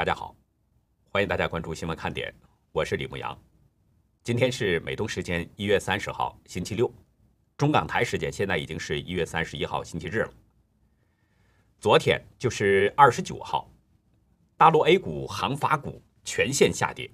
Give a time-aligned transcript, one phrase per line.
[0.00, 0.34] 大家好，
[1.10, 2.32] 欢迎大家关注新闻看点，
[2.72, 3.38] 我是李牧阳。
[4.22, 6.90] 今天是美东时间一月三十号星期六，
[7.58, 10.32] 中港台时间现在已经是一月三十一号星期日了。
[11.78, 13.70] 昨天就是二十九号，
[14.56, 17.10] 大陆 A 股、航发股全线下跌，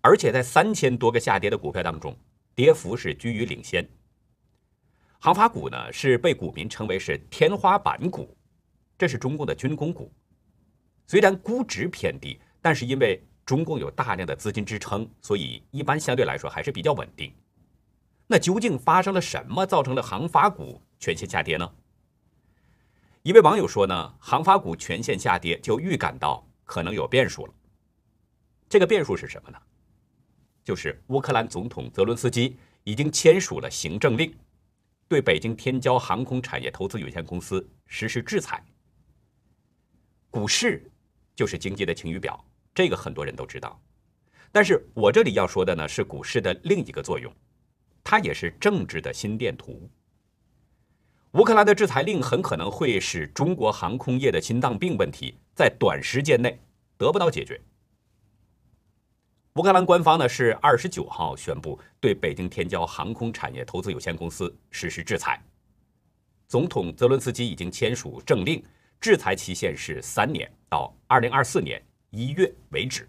[0.00, 2.16] 而且在三千多个下跌的股票当中，
[2.54, 3.86] 跌幅是居于领先。
[5.18, 8.34] 航发股呢是被股民称为是天花板股，
[8.96, 10.10] 这是中共的军工股。
[11.08, 17.34] 虽然估值偏低，但是因为中共有大量的资金支撑，所以一般相对来说还是比较稳定。
[18.26, 21.72] 那究竟发生了什么，造成了航发股全线下跌呢？
[23.22, 27.54] 一位网友说呢，航发股全线下跌，就预感到可能有变数了。
[28.68, 29.58] 这个变数是什么呢？
[30.62, 34.30] 就是乌克兰总统泽伦斯基已经签署了行政令，
[35.08, 38.62] 对北京天骄航空产业投资有限公司实施制裁。
[40.30, 40.90] 股市。
[41.38, 42.44] 就是经济的晴雨表，
[42.74, 43.80] 这个很多人都知道。
[44.50, 47.32] 但是我这里要说的呢，是股市的另一个作用，
[48.02, 49.88] 它也是政治的心电图。
[51.34, 56.58] 乌克兰的制裁令很可能会使中国航空业的心脏病问题在短时间内
[56.96, 57.60] 得不到解决。
[59.52, 65.40] 乌克兰官方呢是二十九号宣布对北京天骄航空产业投资有限公司实施制裁，
[66.48, 68.60] 总统泽伦斯基已经签署政令。
[69.00, 73.08] 制裁期限是三年，到二零二四年一月为止。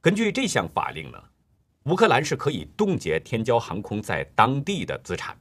[0.00, 1.18] 根据这项法令呢，
[1.84, 5.36] 乌克兰是可以冻结天骄航空在当地的资产，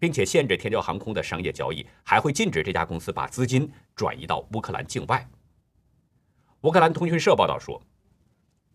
[0.00, 5.26] 并且限制天骄航空的商业交易，还会禁止这家公司把资金转移到乌克兰境外。
[6.62, 7.80] 乌克兰通讯社报道说，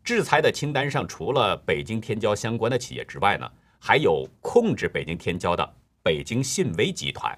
[0.05, 7.37] 制裁的清单上除了北京天骄相关的企业之外呢，还有控制北京天骄的北京信威集团。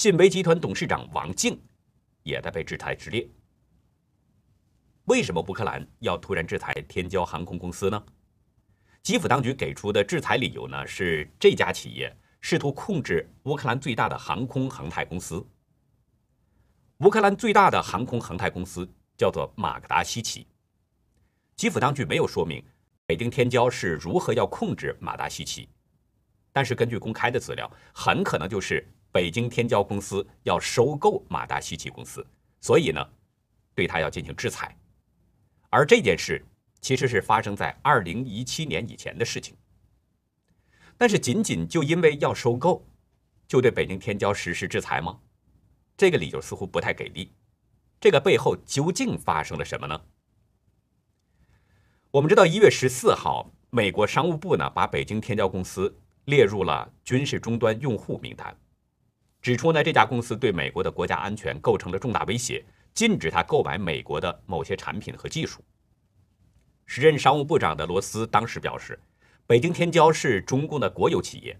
[0.00, 1.60] 信威集团董事长王静
[2.22, 3.28] 也在被制裁之列。
[5.04, 8.02] 为什么乌克兰要突然制裁天骄航空公司呢？
[9.02, 15.46] 基辅当局给出的制裁理由呢是这家企业试图控制乌克兰最大的航空航太公司。
[17.00, 20.46] 乌克兰最大的航空航太公司叫做马格达西奇。
[21.56, 22.64] 基辅当局没有说明
[23.04, 25.68] 北京天骄是如何要控制马达西奇，
[26.52, 28.82] 但是根据公开的资料，很可能就是。
[29.12, 32.24] 北京天骄公司要收购马达西奇公司，
[32.60, 33.04] 所以呢，
[33.74, 34.76] 对他要进行制裁。
[35.68, 36.44] 而这件事
[36.80, 39.56] 其实是发生在二零一七年以前的事情。
[40.96, 42.86] 但是，仅仅就因为要收购，
[43.48, 45.18] 就对北京天骄实施制裁吗？
[45.96, 47.32] 这个理由似乎不太给力。
[48.00, 50.00] 这个背后究竟发生了什么呢？
[52.10, 58.56] 我们知道，一月十四号，美国商务部呢把北京天骄公司列入了军事终端用户名单。
[59.42, 65.62] 指出呢，这家公司对美国的国家安全构成了重大威胁，禁止他购买美国的某些产品和技术。
[66.84, 68.98] 时任商务部长的罗斯当时表示，
[69.46, 71.58] 北京天骄是中共的国有企业，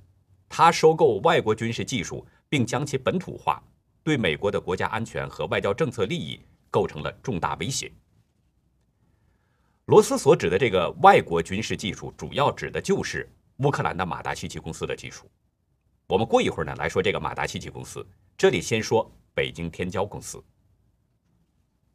[0.48, 3.62] 他收购外国军事技术并将其本土化，
[4.02, 6.40] 对美国的国家安全和外交政策利益
[6.70, 7.90] 构成了重大威胁。
[9.86, 15.30] 罗斯所指的这个外国军事技术，主要指的就是乌克兰的马达西奇公司的技术。
[16.10, 18.04] 我们过一会儿呢来说这个马达西奇公司。
[18.36, 20.42] 这里先说北京天骄公司。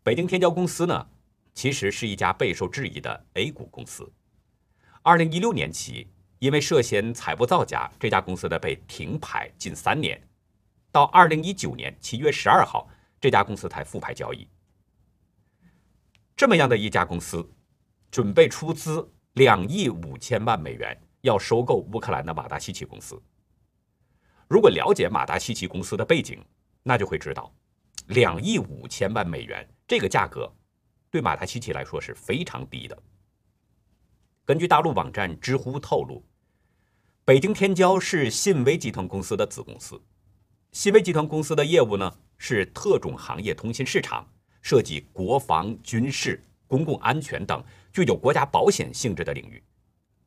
[0.03, 1.05] 北京天骄公司呢，
[1.53, 4.09] 其实是一家备受质疑的 A 股公司。
[5.01, 6.07] 二零一六年起，
[6.39, 10.25] 因为涉嫌财务造假，这家公司呢被停牌近三年。
[10.93, 12.87] 到二零一九年七月十二号，
[13.19, 14.47] 这家公司才复牌交易。
[16.37, 17.45] 这么样的一家公司，
[18.09, 23.21] 准备出资两亿五千万美元，要收购乌克兰的马达西奇公司。
[24.47, 26.39] 如果了解马达西奇公司的背景，
[26.83, 27.51] 那就会知道，
[28.07, 30.53] 两亿五千万美元这个价格，
[31.09, 32.95] 对马达西奇来说是非常低的。
[34.45, 36.23] 根据大陆网站知乎透露，
[37.25, 40.00] 北京天骄是信威集团公司的子公司。
[40.71, 44.31] 信威集团公司的业务呢是特种行业通信市场，
[44.62, 49.63] 涉及国防、军事、公共安全等具有国家保险性质的领域。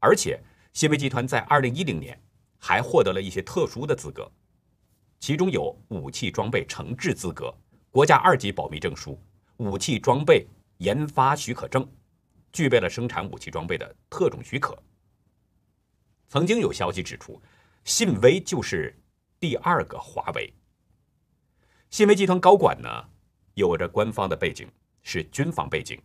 [0.00, 0.40] 而且，
[0.72, 2.20] 信威集团在二零一零年。
[2.58, 4.30] 还获得了一些特殊的资格，
[5.20, 7.54] 其中有武器装备承制资格、
[7.90, 9.18] 国家二级保密证书、
[9.58, 10.46] 武器装备
[10.78, 11.88] 研发许可证，
[12.52, 14.76] 具备了生产武器装备的特种许可。
[16.28, 17.40] 曾经有消息指出，
[17.84, 18.94] 信威就是
[19.40, 20.52] 第二个华为。
[21.90, 22.88] 信威集团高管呢，
[23.54, 24.68] 有着官方的背景，
[25.02, 25.98] 是军方背景，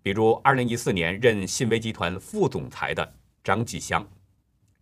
[0.00, 4.06] 比如二零一四年任信威集团副总裁的张继香，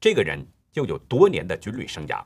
[0.00, 0.46] 这个人。
[0.76, 2.23] 又有多年的军旅生涯，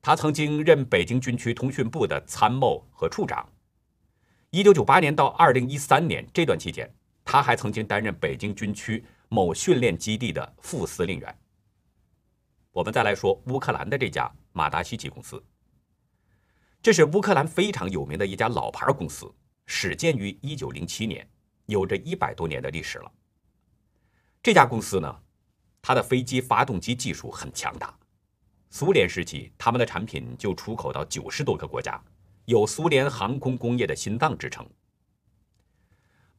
[0.00, 3.46] 他曾经任北京军区通讯部的参谋和处长。
[4.50, 6.90] 一九九八年到二零一三年这段期间，
[7.22, 11.38] 他还曾经担任北京军区某训练基地的副司令员。
[12.72, 15.42] 我们再来说乌克兰的这家马达西奇公司，
[16.80, 19.30] 这是乌克兰非常有名的一家老牌公司，
[19.66, 21.28] 始建于一九零七年，
[21.66, 23.12] 有着一百多年的历史了。
[24.42, 25.14] 这家公司呢，
[25.88, 27.96] 它的飞机发动机技术很强大，
[28.70, 32.02] 苏联时期他们的产品就出口到九十多个国家，
[32.46, 34.68] 有“苏联航空工业的心脏”之称。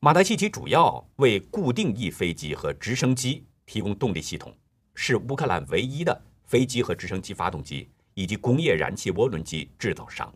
[0.01, 4.53] 马达西奇主要为固定翼飞机和直升机提供动力系统，
[4.93, 6.21] 是乌克兰唯一的。
[6.45, 10.29] 飞机和直升机发动机以及工业燃气涡轮机制造商，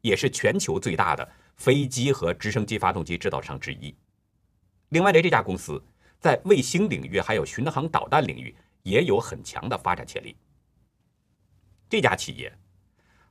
[0.00, 1.28] 也是全球最大的
[1.58, 3.94] 飞机和直升机发动机制造商之一。
[4.88, 5.82] 另外的这家公司
[6.20, 10.36] 在卫星领域还有巡航导弹领域也有很强的发展潜力。
[11.88, 12.52] 这家企业，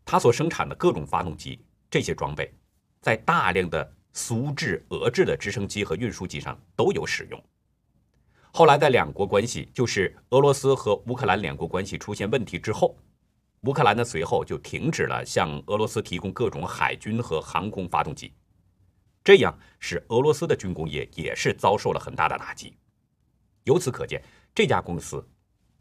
[0.06, 1.60] 它所生产的各种发动机
[1.90, 2.54] 这些装备，
[3.02, 7.44] 在大量的苏制、俄制的直升机和运输机上都有使用。
[8.52, 12.96] 后来，在两国关系就是俄罗斯和乌克兰两国关系出现问题之后，
[13.64, 18.32] 乌克兰呢随后就停止了向俄罗斯提供各种海军和航空发动机，
[19.26, 22.78] 这样使俄罗斯的军工业也是遭受了很大的打击。
[23.64, 24.24] 由此可见，
[24.54, 25.28] 这家公司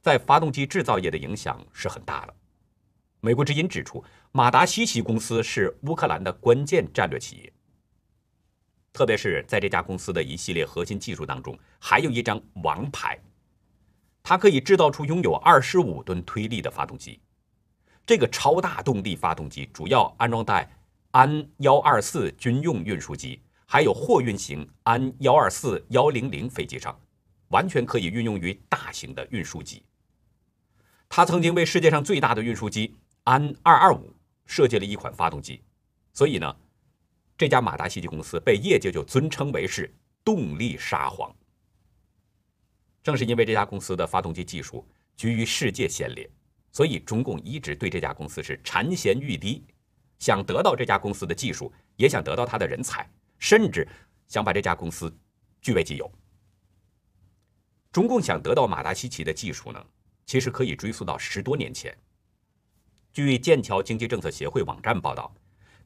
[0.01, 2.35] 在发动机制造业的影响是很大的。
[3.21, 4.03] 美国之音指出，
[4.33, 7.53] 马达西奇公司是乌克兰的关键战略企业。
[8.95, 13.19] 特别是在这家公司的一系列核心技术当中，还有一张王牌，
[14.23, 17.21] 它可以制造出拥有二十五吨推力的发动机。
[18.07, 20.67] 这个超大动力发动机主要安装在
[21.15, 27.01] 安幺二四军用运输机，还有货运型安幺二四幺零零飞机上，
[27.51, 29.85] 完全可以运用于大型的运输机。
[31.09, 34.13] 它曾经为世界上最大的运输机安二二五
[34.45, 35.63] 设计了一款发动机，
[36.13, 36.57] 所以呢。
[37.37, 39.93] 这家马达西奇公司被业界就尊称为是
[40.25, 41.35] 动力沙皇。
[43.03, 46.31] 正是因为这家公司的发动机技术居于世界先列，
[46.71, 49.65] 所以中共一直对这家公司是馋涎欲滴，
[50.19, 53.09] 想得到这家公司的技术，也想得到他的人才，
[53.39, 53.87] 甚至
[54.29, 55.15] 想把这家公司
[55.61, 56.11] 据为己有。
[57.93, 59.87] 中共想得到马达西奇的技术呢，
[60.27, 61.97] 其实可以追溯到十多年前。
[63.13, 65.35] 据剑桥经济政策协会网站报道。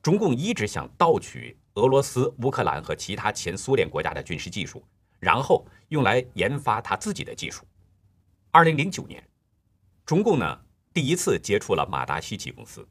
[0.00, 4.82] 中共一直想盗取俄罗斯、乌克兰和其他前苏联国家的军事技术，
[5.18, 7.66] 然后用来研发他自己的技术。
[8.52, 9.22] 二零零九年，
[10.06, 10.60] 中共呢
[10.94, 12.86] 第一次接触了马达西奇公司。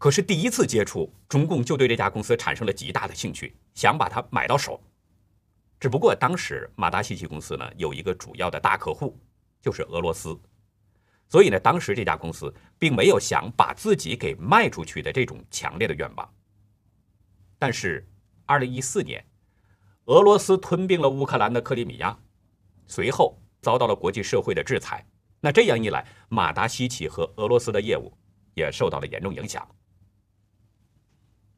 [0.00, 4.80] 可是第一次接触，中共就对这家公司产生了极大的兴趣，想把它买到手。
[5.78, 9.20] 只不过当时马达西奇公司呢有一个主要的大客户，
[9.60, 10.34] 就是俄罗斯。
[11.28, 16.34] 所以呢，当时这家公司并没有想把自己给卖出去的这种强烈的愿望。
[17.58, 18.08] 但是，
[18.46, 19.22] 二零一四年，
[20.06, 22.18] 俄罗斯吞并了乌克兰的克里米亚，
[22.86, 25.06] 随后遭到了国际社会的制裁。
[25.42, 28.10] 那这样一来，马达西奇和俄罗斯的业务
[28.54, 29.68] 也受到了严重影响。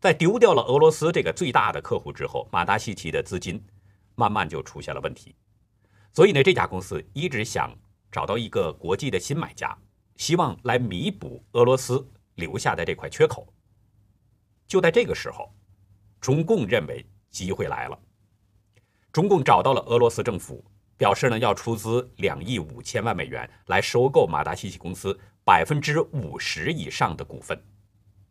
[0.02, 3.64] 在丢掉了俄罗斯这个最大的客户之后，马达西奇的资金
[4.16, 5.34] 慢慢就出现了问题。
[6.12, 7.74] 所以呢，这家公司一直想。
[8.14, 9.74] 找到一个国际的新买家，
[10.18, 13.50] 希望来弥补俄罗斯留下的这块缺口。
[14.68, 15.50] 就在这个时候，
[16.20, 17.98] 中共认为机会来了。
[19.12, 20.62] 中共找到了俄罗斯政府，
[20.98, 27.58] 表示呢要出资两亿五千万美元来收购马达西奇公司百分之五十以上的股份，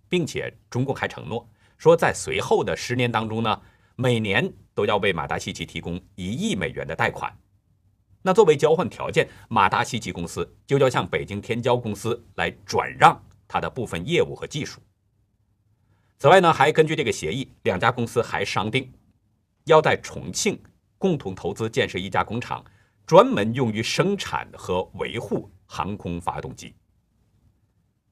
[0.07, 1.49] 并且中共还承诺
[1.81, 3.59] 说，在随后的十年当中呢，
[3.95, 7.35] 每年都要为马达西奇提供一亿美元的贷款。
[8.21, 14.79] 那作为交换条件，马达西奇公司就要向北京天骄公司来转让它的部分业务和技术。
[16.19, 18.93] 此外呢，还根据这个协议，两家公司还商定，
[19.63, 20.61] 要在重庆
[20.99, 22.63] 共同投资建设一家工厂，
[23.07, 26.75] 专门用于生产和维护航空发动机。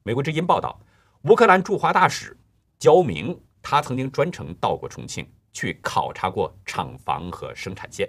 [0.02, 0.80] 美国之音报道，
[1.22, 2.36] 乌克兰驻华大使
[2.80, 8.08] 焦明，他曾经专程到过重庆，去考察过厂房和生产线。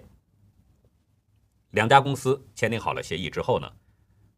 [1.72, 3.72] 两家公司签订好了协议之后呢，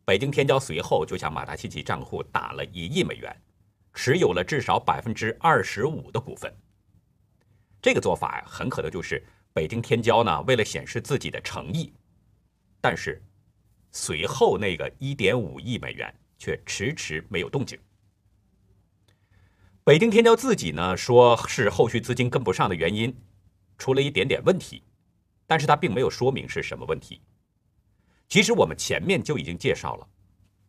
[0.05, 3.35] 北京天骄随后就向马达西奇账户打了一亿美元，
[3.93, 6.53] 持有了至少百分之二十五的股份。
[7.81, 11.91] 这个做法呀，很可能就是北京天骄呢为了显示自己的诚意，
[12.79, 13.21] 但是
[13.91, 17.79] 随后那个一点五亿美元却迟迟没有动静。
[19.85, 23.13] 北京天骄自己呢说是后续资金跟不上的原因，
[23.77, 24.81] 出了一点点问题。
[25.45, 27.21] 但是他并没有说明是什么问题。
[28.29, 30.07] 其实我们前面就已经介绍了，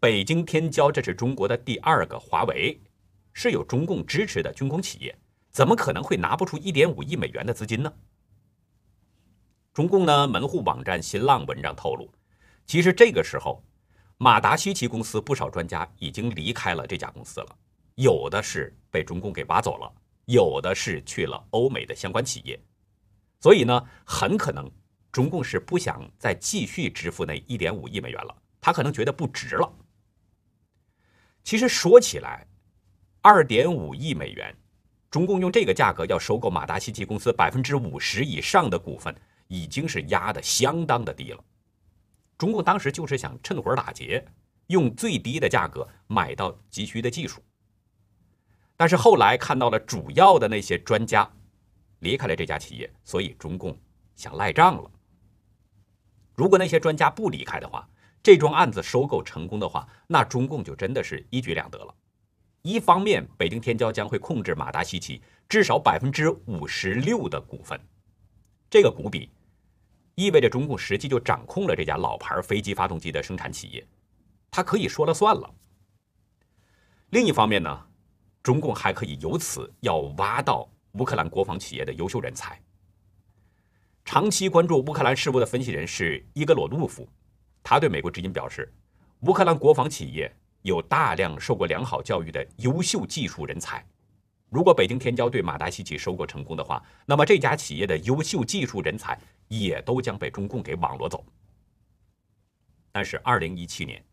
[0.01, 2.77] 北京天骄这是中国的第二个华为，
[3.33, 5.17] 是有中共支持的军工企业，
[5.49, 7.93] 怎么可能会拿不出一点五亿美元的资金呢？
[9.73, 12.11] 中共呢门户网站新浪文章透露，
[12.67, 13.63] 其实这个时候，
[14.19, 17.57] 马达西奇公司不少专家已经离开了这家公司了，
[17.97, 19.93] 有的是被中共给挖走了，
[20.27, 22.59] 有的是去了欧美的相关企业，
[23.41, 24.71] 所以呢，很可能
[25.13, 29.73] 中共是不想再继续支付那一点五亿美元了，他可能觉得不值了。
[31.45, 32.47] 其实说起来，
[33.21, 34.57] 二点五亿美元，
[35.11, 39.15] 中共用这个价格要收购马达西奇公司百分之五十以上的股份，
[39.47, 41.45] 已经是压得相当的低了。
[42.37, 44.27] 中共当时就是想趁火打劫，
[44.67, 47.41] 用最低的价格买到急需的技术。
[48.77, 51.31] 但是后来看到了主要的那些专家
[52.01, 53.79] 离开了这家企业，所以中共
[54.15, 54.91] 想赖账了。
[56.35, 57.89] 如果那些专家不离开的话，
[58.23, 61.95] 这桩案子收购成功的话，那中共就真的是一举两得了。
[62.63, 67.79] 一方面，北京天骄将会控制马达西奇至少百分之五十六的股份，
[68.71, 69.31] 这个股比
[70.15, 73.87] 意味着中共实际就掌控了这家老牌飞机发动机的生产企业，
[74.51, 75.55] 他可以说了算了。
[77.11, 77.87] 另一方面呢，
[78.45, 82.61] 中共还可以由此要挖到乌克兰国防企业的优秀人才。
[84.05, 87.09] 长期关注乌克兰事务的分析人士伊格罗洛夫。
[87.63, 88.71] 他对美国之音表示，
[89.21, 93.83] 乌克兰国防企业有大量受过良好教育的优秀技术人才。
[94.51, 101.25] 如果北京天骄对马达西奇收购成功的话，那么这家企业的优秀技术人才也都将被中共给网罗走。
[102.93, 104.05] 但是，二零一七年，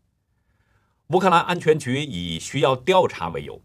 [1.08, 3.60] 乌克兰安全局以需要调查为由，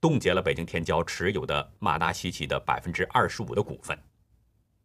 [0.00, 3.98] 冻结了北京天骄持有的马达西奇的百分之二十五的股份。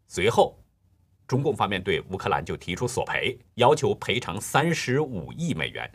[0.08, 0.60] 随后。
[1.28, 5.92] 中共方面对乌克兰就提出索赔，要求赔偿三十五亿美元，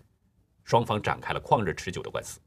[0.64, 2.40] 双方展开了旷日持久的官司。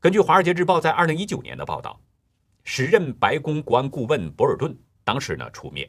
[0.00, 2.00] 根据《华尔街日报》在二零一九年的报道，
[2.64, 5.86] 时任白宫国安顾问博尔顿当时呢出面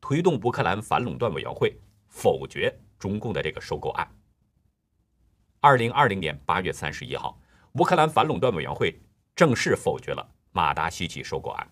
[0.00, 1.78] 推动乌克兰反垄断委员会
[2.08, 4.10] 否决中共的这个收购案。
[5.60, 7.38] 二零二零年八月三十一号，
[7.74, 9.00] 乌克兰反垄断委员会
[9.34, 11.66] 正式否决了马达西奇收购案，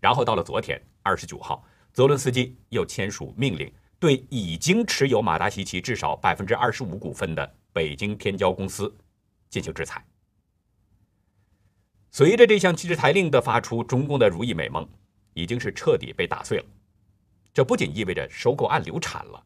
[0.00, 1.64] 然后到了昨天二十九号。
[1.92, 8.94] 泽伦斯基又签署命令，对已经持有马达西奇至少百分之二十五股份的北京天骄公司
[9.48, 10.04] 进行制裁。
[12.10, 14.88] 随着这项制裁令的发出，中共的如意美梦
[15.34, 16.64] 已经是彻底被打碎了。
[17.52, 19.44] 这不仅意味着收购案流产了，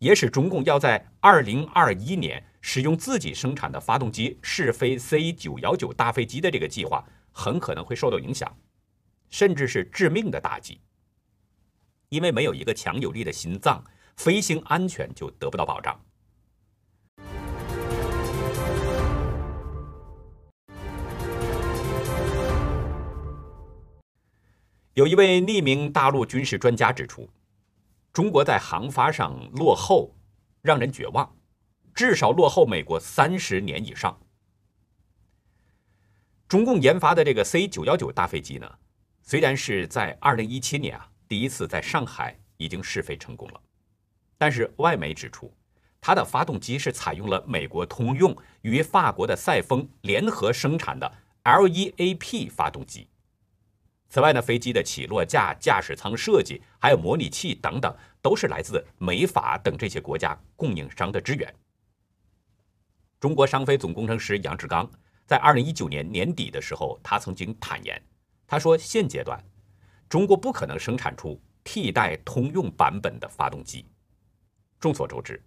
[0.00, 8.50] 也使中共要在二零二一年使用自己生产的发动机试飞 C 九幺九大飞机的这个计划很可能会受到影响，
[9.28, 10.80] 甚至是致命的打击。
[12.08, 13.84] 因为没有一个强有力的心脏，
[14.16, 16.00] 飞行安全就得不到保障。
[24.94, 27.28] 有一位匿名大陆军事专家指出，
[28.12, 30.14] 中国在航发上落后，
[30.62, 31.36] 让人绝望，
[31.94, 34.18] 至少落后美国三十年以上。
[36.48, 38.68] 中共研发的这个 C 九幺九大飞机呢，
[39.22, 41.06] 虽然是在二零一七年啊。
[41.28, 43.60] 第一次在上海已经试飞成功了，
[44.36, 45.54] 但是外媒指出，
[46.00, 51.08] 它的发动机是采用了美国通用与法国的赛风联合生产的
[51.44, 53.06] LEAP 发动机。
[54.10, 61.54] 此外呢，飞机的起落架、驾驶舱设计，还有模拟器等等，都是来自美法等这些国家供应商的支援。
[63.20, 64.90] 中国商飞总工程师杨志刚
[65.26, 68.02] 在二零一九年年底的时候，他曾经坦言，
[68.48, 69.40] 他说现阶段。
[70.08, 73.86] 中国不可能生产出替代通用版本的发动机。
[74.80, 75.40] 众所周知，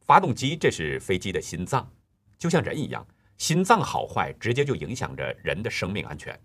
[0.00, 1.88] 发动机这是飞机的心脏，
[2.36, 3.06] 就像人一样，
[3.38, 6.36] 心脏好坏直接就影响着人的生命安全。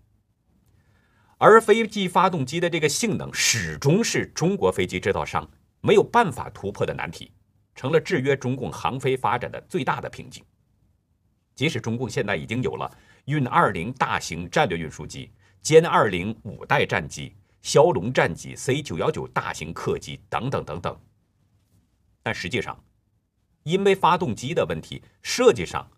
[1.38, 5.48] 而飞机发动机的这个性能，始终是中国飞机制造商
[5.80, 7.30] 没有办法突破的难题，
[7.74, 10.44] 成了制约中共航飞发展的最大的瓶颈。
[11.54, 12.90] 即使中共现在已经有了
[13.26, 15.30] 运二零大型战略运输机。
[15.62, 20.96] 歼二零五代战机、枭龙战机、C 九幺九大型客机等等等等，
[22.22, 22.80] 但实际上，
[23.64, 25.90] 因为发动机的问题，设计上，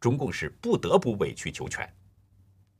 [0.00, 1.88] 中共是不得不委曲求全。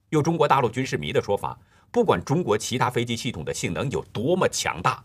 [0.08, 1.56] 用中国大陆军事迷的说法，
[1.94, 5.04] 不管中国其他飞机系统的性能有多么强大，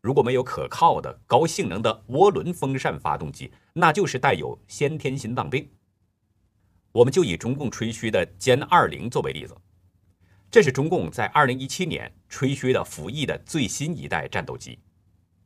[0.00, 5.68] 如果没有可靠的高性能的涡轮风扇发动机，那就是带有先天心脏病。
[6.92, 9.54] 我们就以中共吹嘘的歼二零作为例子。
[10.50, 14.78] 这是中共在2017年吹嘘的服役的最新一代战斗机，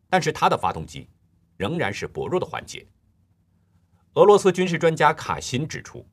[0.08, 1.08] 但是它的发动机
[1.56, 2.86] 仍然是薄弱的环节。
[4.14, 6.06] 俄罗斯军事专家卡辛指出，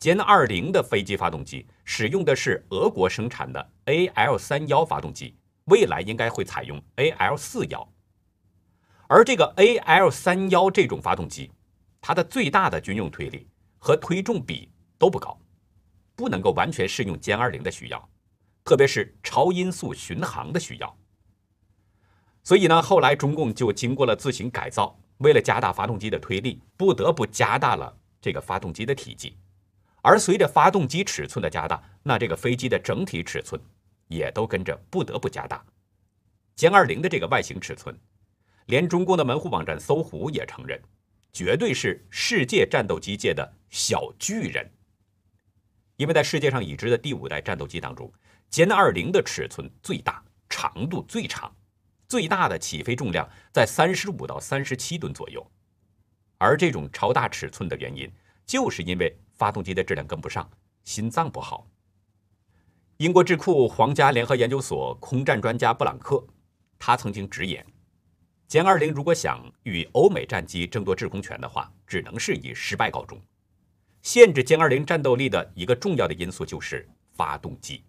[0.00, 7.86] 歼二零的飞机发动机使用的是俄国生产的 AL 三幺发动机，未来应该会采用 AL 四幺。
[9.08, 11.50] 而这个 AL 三幺这种发动机，
[12.00, 15.36] 它的最大的军用推力和推重比都不高，
[16.14, 18.08] 不能够完全适用歼二零的需要，
[18.64, 20.96] 特别是超音速巡航的需要。
[22.44, 29.36] 所以呢，后来中共就经过了自行改造，为了加大发动机的推力，不得不加大了这个发动机的体积。
[30.02, 33.60] 而随着发动机尺寸的加大，那这个飞机的整体尺寸
[34.06, 35.64] 也都跟着不得不加大。
[36.56, 37.98] 歼二零的这个外形尺寸，
[38.66, 40.80] 连中共的门户网站搜狐也承认，
[41.32, 44.70] 绝对是世界战斗机界的小巨人。
[45.96, 48.10] 因为在世界上已知的第五代战斗机当中，
[48.50, 51.52] 歼二零的尺寸最大，长度最长，
[52.08, 55.44] 最大的起飞重量在三十五到三十七吨左右。
[56.38, 58.08] 而这种超大尺寸的原因，
[58.46, 59.18] 就是因为。
[59.38, 60.50] 发动机的质量跟不上，
[60.84, 61.66] 心脏不好。
[62.98, 66.22] 英国智库皇家联合研究所空战专家布朗克，
[66.80, 67.64] 他曾经直言，
[68.48, 73.16] 歼二零如果想与欧美战机争夺制空权的话，只能是以失败告终。
[74.02, 77.84] 限制歼二零战斗力的一个重要的因素就是发动机，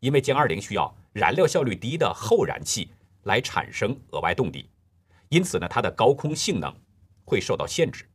[0.00, 2.90] 因为歼二零需要燃料效率低的后燃气
[3.22, 4.68] 来产生额外动力，
[5.30, 6.74] 因此呢，它的高空性能
[7.24, 8.06] 会受到限制。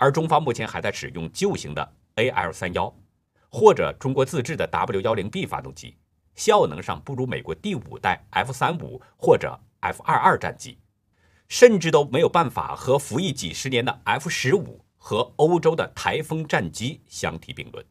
[0.00, 2.90] 而中方目前还在使用旧型的 AL 三幺，
[3.50, 5.94] 或者中国自制的 W 幺零 B 发动机，
[6.34, 10.78] 效能上不如美国第五代 F 三五或者 F 二二战机，
[11.48, 17.84] 甚至都没有办法和服役几十年的 F 十五和欧洲的台风战机相提并论。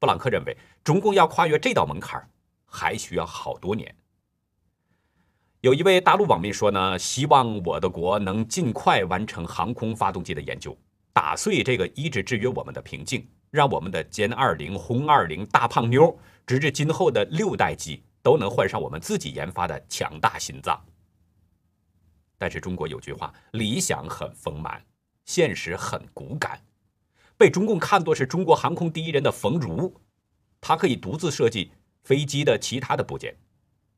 [0.00, 2.28] 布朗克认为，中共要跨越这道门槛，
[2.66, 3.94] 还需要好多年。
[5.60, 10.76] 有一位大陆网民说呢，希望我的国能尽快完成航空发动机的研究。
[11.14, 20.84] 打碎这个一直制约我们的瓶颈，让我们的歼二零、轰二零、大胖妞，直至今后的六代机都能换上我们自己研发的强大心脏。
[22.36, 24.84] 但是中国有句话，理想很丰满，
[25.24, 26.60] 现实很骨感。
[27.36, 29.94] 被中共看作是中国航空第一人的冯如，
[30.60, 31.70] 他可以独自设计
[32.02, 33.36] 飞机的其他的部件，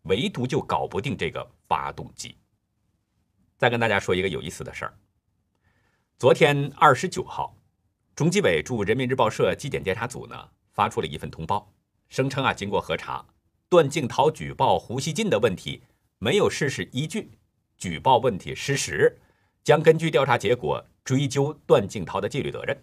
[0.03, 2.37] 唯独就搞不定这个发动机。
[3.57, 4.95] 再跟大家说一个有意思的事儿。
[6.19, 7.55] 昨天二十九号，
[8.15, 11.71] 中纪委驻人民日报社纪检监察组呢发出了一份通报，
[12.09, 13.23] 声称啊，经过核查，
[13.69, 15.83] 段静涛举报胡锡进的问题
[16.17, 17.33] 没有事实依据，
[17.77, 19.19] 举报问题失实，
[19.63, 22.83] 将根据调查结果追究段静涛的纪律责任。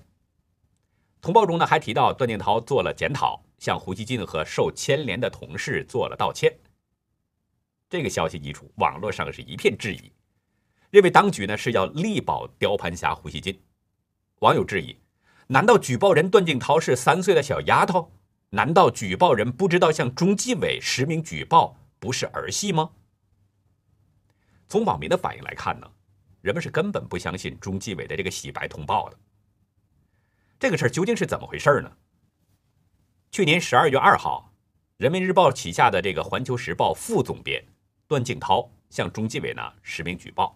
[1.19, 6.55] 通报中呢还提到，段静涛做了检讨，向胡锡进和受牵连的同事做了道歉。
[7.89, 10.11] 这个消息一出，网络上是一片质疑。
[10.93, 13.59] 认为当局呢是要力保雕盘侠胡锡进，
[14.41, 14.95] 网友质疑：
[15.47, 18.11] 难道举报人段敬涛是三岁的小丫头？
[18.51, 22.91] 难道举报人不知道向中纪委实名举报不是儿戏吗？
[24.67, 25.91] 从网民的反应来看呢，
[26.41, 29.17] 人们是根本不相信中纪委的这个洗白通报的。
[30.59, 31.91] 这个事儿究竟是怎么回事呢？
[33.31, 34.53] 去年十二月二号，
[34.97, 37.65] 人民日报旗下的这个环球时报副总编
[38.07, 40.55] 段敬涛向中纪委呢实名举报。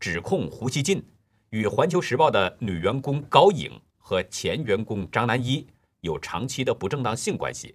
[0.00, 1.02] 指控胡锡进
[1.50, 5.66] 与环球时报的女员工高颖和前员工张南一
[6.00, 7.74] 有长期的不正当性关系，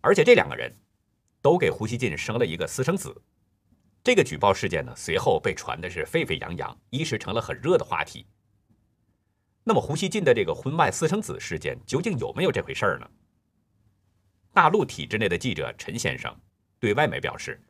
[0.00, 0.74] 而且这两个人
[1.40, 3.14] 都给胡锡进生了一个私生子。
[4.02, 8.26] 这个举报事件呢，随后被传的是沸沸扬扬，一时成了很热的话题。
[9.62, 13.06] 那么胡锡进的这个婚外私生子事件究竟有没有这回事儿呢？
[14.52, 16.34] 大陆体制内的记者陈先生
[16.80, 17.62] 对外媒表示，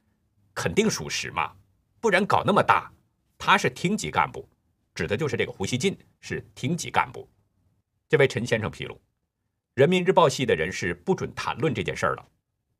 [0.54, 1.52] 肯定属实嘛，
[2.00, 2.90] 不然搞那么大。
[3.40, 4.46] 他是厅级干部，
[4.94, 7.26] 指的就是这个胡锡进是厅级干部。
[8.06, 9.00] 这位陈先生披露，
[9.72, 12.28] 人民日报系的人士不准谈论这件事儿了。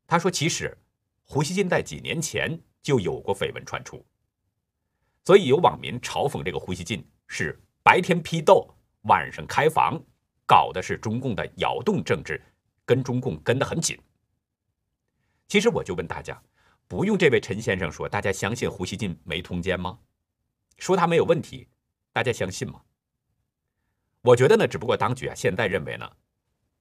[0.05, 0.77] 他说，其实
[1.23, 4.05] 胡锡进在几年前就有过绯闻传出，
[5.25, 8.71] 所以有网民嘲讽这个胡锡进是白天批斗，
[9.05, 9.99] 晚上开房，
[10.45, 12.39] 搞的是中共的窑洞政治，
[12.85, 13.97] 跟中共跟得很紧。
[15.47, 16.39] 其实我就问大家，
[16.87, 19.97] 不用这位陈先生说，大家相信胡锡进没通奸吗？
[20.81, 21.67] 说他没有问题，
[22.11, 22.81] 大家相信吗？
[24.23, 26.11] 我觉得呢，只不过当局啊现在认为呢，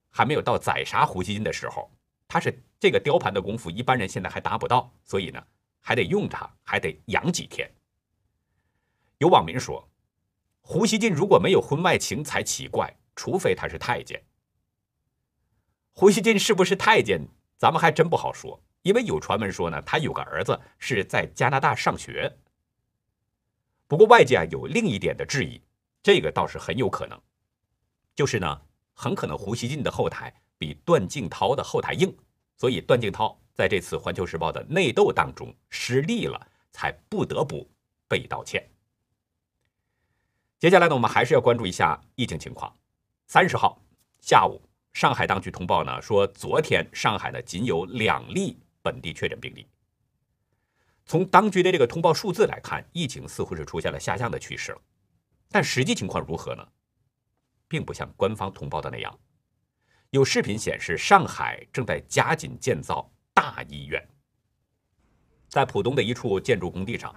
[0.08, 1.92] 还没有到宰杀胡锡进的时候，
[2.26, 5.46] 他是这个雕盘的功夫，一般人现在还达不到，所以呢，
[5.82, 7.70] 还得用他，还得养几天。
[9.18, 9.86] 有网民说，
[10.62, 14.18] 胡锡进如果没有婚外情才奇怪，除非他是太监。
[15.92, 17.20] 胡锡进是不是太监，
[17.58, 22.34] 咱们还真不好说，因为有传闻说呢，他有个儿子是在加拿大上学。
[23.90, 25.60] 不过外界啊有另一点的质疑，
[26.00, 27.20] 这个倒是很有可能，
[28.14, 28.62] 就是呢，
[28.94, 32.16] 很可能胡锡进的后台比段静涛的后台硬，
[32.56, 37.68] 所以段静涛在这次《环球时报》的内斗当中失利了，才不得不
[38.06, 38.64] 被道歉。
[40.60, 42.72] 接下来呢，我们还是要关注一下疫情情况。
[43.26, 43.82] 三十号
[44.20, 49.66] 下午，上海当局通报呢说，昨天上海呢仅有两例本地确诊病例。
[51.10, 54.78] 从当局的这个通报数字来看，疫情似乎是出现了下降的趋势了，
[55.50, 56.64] 但实际情况如何呢？
[57.66, 59.18] 并不像官方通报的那样。
[60.10, 64.00] 有视频显示，上海正在加紧建造大医院。
[65.48, 67.12] 在浦东的一处建筑工地上，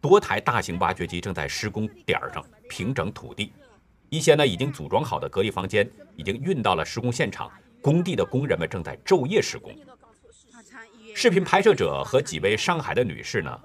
[0.00, 3.52] 多台大型挖掘机正在施工点上平整土地，
[4.08, 9.76] 一些呢已经组装好的隔离房间已经运到了施工现场，工地的工人们正在昼夜施工。
[11.14, 13.60] 视频拍摄者和几位上海的女士呢，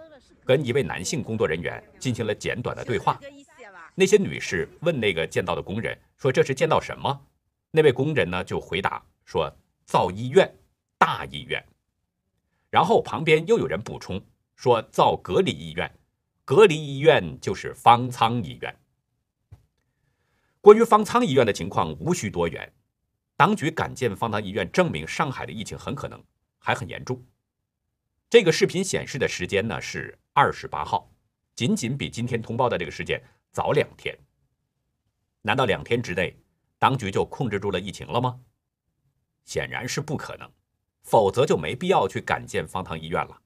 [0.46, 3.20] 跟一位男性工作人员进行了简短的对话。
[3.96, 7.26] 那些女士问那个建造的工人说：“这是建造什么？”
[7.72, 9.52] 那位工人呢就回答说
[9.86, 10.54] ：“造医院，
[10.98, 11.64] 大医院。”
[12.70, 14.22] 然后旁边又有人补充
[14.56, 15.92] 说：“造隔离医院，
[16.46, 18.76] 隔离医院就是方舱医院。”
[20.62, 22.72] 关于方舱医院的情况无需多言，
[23.36, 26.22] 当局敢建方舱医院，证明上海的疫情很可能
[26.60, 27.20] 还很严重。
[28.30, 31.10] 这个视频显示的时间呢是二十八号，
[31.56, 34.18] 仅仅比今天通报的这个时间早两天。
[35.42, 36.38] 难道两天之内，
[36.78, 38.40] 当局就控制住了疫情了吗？
[39.46, 40.50] 显然是不可能。
[41.04, 43.42] 否则就没必要去改建方舱医院了。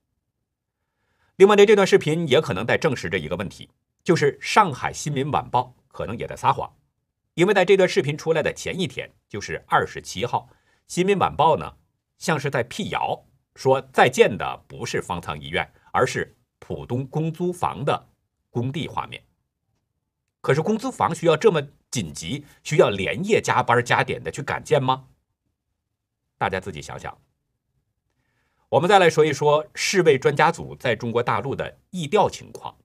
[1.35, 3.69] 另外呢，这段视频也可能在证实着一个问题，
[4.03, 6.75] 就是上海新民晚报可能也在撒谎，
[7.35, 10.49] 因为在这段视频出来的前一天，就是二十七号，
[10.87, 11.77] 新民晚报呢
[12.17, 13.27] 像是在辟谣，
[13.61, 18.09] 说在建的不是方舱医院，而是浦东公租房的
[18.49, 19.23] 工地画面。
[20.41, 25.09] 可是公租房需要这么紧急，需要连夜加班加点的去赶建吗？
[26.39, 27.15] 大家自己想想。
[28.67, 32.75] 我们再来说一说世卫专家组在中国大陆的疫调情况。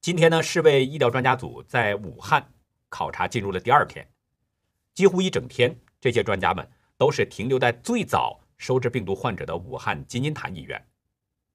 [0.00, 2.52] 今天呢，世卫疫调专家组在武汉
[2.88, 4.10] 考察进入了第二天，
[4.92, 10.80] 几乎一整天，这些专家们都是停留在最早收治病毒患者的武汉金银潭医院，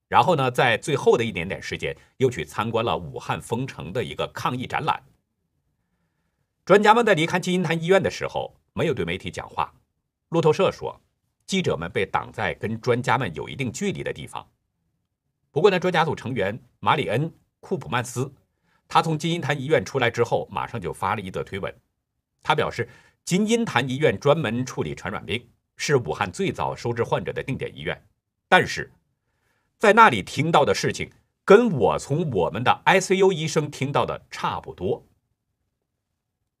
[0.08, 5.02] 然后呢，在最后的一点点时间，又去参观了武汉封城的一个抗疫展览。
[6.66, 9.72] 专家们在离开金银潭医院的时候，没有对媒体讲话。
[10.28, 11.00] 路透社说。
[11.46, 14.46] 记者们被挡在跟专家们有一定距离的地方。
[15.50, 18.30] 不过呢，专家组成员马里恩·库普曼斯，
[18.86, 21.74] 他从金银潭医院出来之后，马上就发了一则推文。
[22.42, 22.86] 他表示，
[23.24, 27.98] 金银潭医院专门处理传染病，是武汉最早收治患者的定点医院。
[28.48, 28.92] 但是，
[29.78, 31.10] 在那里听到的事情，
[31.44, 35.06] 跟我从我们的 ICU 医生听到的差不多。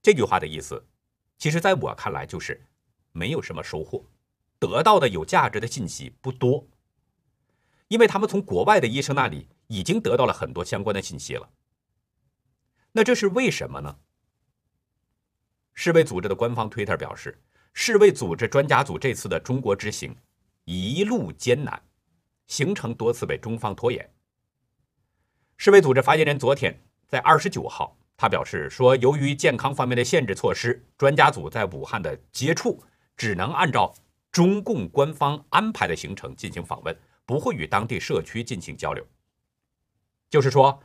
[0.00, 0.86] 这句话的意思，
[1.36, 2.64] 其实在我看来就是
[3.12, 4.02] 没有什么收获。
[4.58, 6.66] 得到的有价值的信息不多，
[7.88, 11.50] 因为他们从国外的医生那里已经得到了很多相关的信息了。
[12.92, 13.98] 那这是为什么呢？
[15.74, 17.40] 世卫组织的官方推特表示，
[17.80, 20.12] 世卫组织专家组这次的中国之行
[20.64, 21.80] 一路艰难，
[22.48, 24.10] 行程多次被中方拖延。
[25.56, 32.82] 世卫组织发言人昨天在二十九号，他表示说，由于健康方面的限制措施，专家组在武汉的接触
[33.16, 33.94] 只能按照。
[34.32, 39.06] 中共官方安排的行程进行访问，不会与当地社区进行交流。
[40.28, 40.82] 就是说，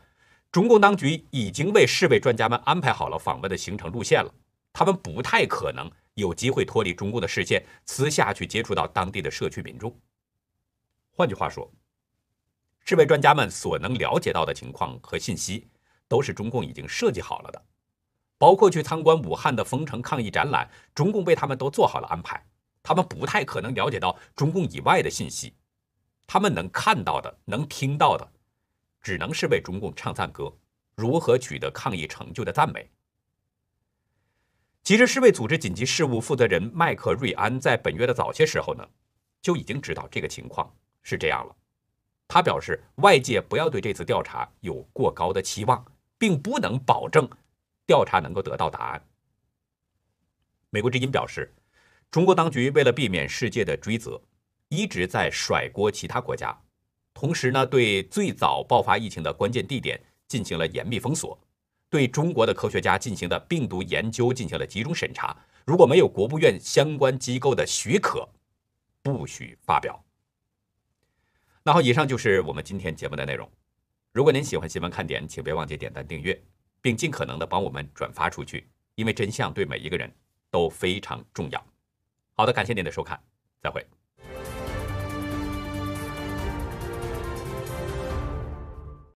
[0.51, 4.31] 中共当局已经为世卫专家们安排好了访问的行程路线了，
[4.71, 9.95] 他们不太可能有机会脱离中共的视线，私下去接触到当地的社区民众。
[11.11, 11.71] 换句话说，
[12.85, 15.67] 世卫专家们所能了解到的情况和信息，
[16.07, 17.65] 都是中共已经设计好了的，
[18.37, 22.45] 包括去参观武汉的封城抗疫展览，中共为他们都做好了安排。
[22.81, 25.55] 他们不太可能了解到中共以外的信息，
[26.27, 28.29] 他们能看到的、能听到的，
[29.01, 30.53] 只能是为中共唱赞歌，
[30.95, 32.89] 如何取得抗疫成就的赞美。
[34.83, 38.85] 其实，世卫组织紧急事务负责人麦克瑞安在本月的早些时候呢，
[39.41, 40.69] 就已经知道这个情况
[41.01, 41.55] 是这样了。
[42.27, 45.85] 他表示，外界不要对这次调查有过高的期望，
[46.17, 47.29] 并不能保证
[47.85, 49.01] 调查能够得到答案。
[50.69, 51.53] 美国之音表示。
[52.11, 54.21] 中国当局为了避免世界的追责，
[54.69, 56.55] 一直在甩锅其他国家，
[57.11, 61.35] 同时呢，对最早爆发疫情的关键地点进行了严密封锁，
[61.93, 65.37] 对中国的科学家进行的病毒研究进行了集中审查。
[65.63, 68.27] 如果没有国务院相关机构的许可，
[69.03, 70.03] 不许发表。
[71.61, 73.47] 那好，以上就是我们今天节目的内容。
[74.11, 76.43] 如果您喜欢新闻看点，请别忘记点赞订阅，
[76.81, 80.11] 并尽可能的帮我们转发出去，因为真相对每一个人
[80.49, 81.63] 都非常重要。
[82.33, 83.21] 好的，感谢您的收看，
[83.61, 83.85] 再会。